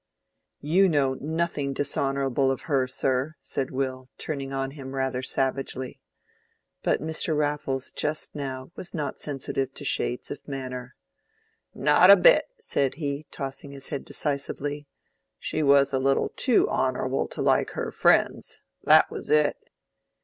[0.61, 6.01] "You know nothing dishonorable of her, sir," said Will, turning on him rather savagely.
[6.81, 7.37] But Mr.
[7.37, 10.95] Raffles just now was not sensitive to shades of manner.
[11.75, 14.87] "Not a bit!" said he, tossing his head decisively.
[15.37, 19.55] "She was a little too honorable to like her friends—that was it!"